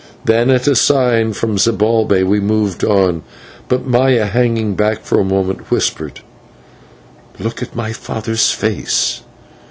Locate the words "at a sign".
0.49-1.33